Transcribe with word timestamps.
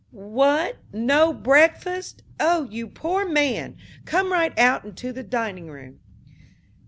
"What, 0.09 0.77
no 0.91 1.31
breakfast! 1.31 2.23
Oh, 2.39 2.63
you 2.71 2.87
poor 2.87 3.23
man! 3.23 3.77
Come 4.03 4.31
right 4.33 4.57
out 4.57 4.83
into 4.83 5.13
the 5.13 5.21
dining 5.21 5.69
room." 5.69 5.99